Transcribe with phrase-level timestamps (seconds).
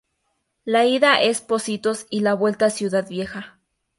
[0.65, 3.59] La ida es Pocitos y la vuelta Ciudad Vieja.